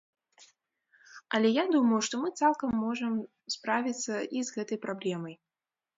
Але 1.37 1.51
я 1.51 1.65
думаю, 1.75 1.99
што 2.09 2.15
мы 2.23 2.29
цалкам 2.45 2.71
можам 2.85 3.13
справіцца 3.57 4.13
і 4.37 4.45
з 4.49 4.57
гэтай 4.57 4.77
праблемай. 4.87 5.35